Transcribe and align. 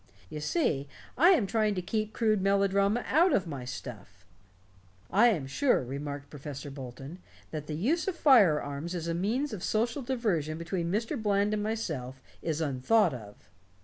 You 0.31 0.39
see, 0.39 0.87
I 1.15 1.29
am 1.29 1.45
trying 1.45 1.75
to 1.75 1.81
keep 1.83 2.11
crude 2.11 2.41
melodrama 2.41 3.03
out 3.07 3.33
of 3.33 3.45
my 3.45 3.65
stuff." 3.65 4.25
"I 5.11 5.27
am 5.27 5.45
sure," 5.45 5.83
remarked 5.83 6.31
Professor 6.31 6.71
Bolton, 6.71 7.19
"that 7.51 7.67
the 7.67 7.75
use 7.75 8.07
of 8.07 8.15
firearms 8.15 8.95
as 8.95 9.07
a 9.07 9.13
means 9.13 9.53
of 9.53 9.61
social 9.63 10.01
diversion 10.01 10.57
between 10.57 10.91
Mr. 10.91 11.21
Bland 11.21 11.53
and 11.53 11.61
myself 11.61 12.19
is 12.41 12.61
unthought 12.61 13.13
of." 13.13 13.47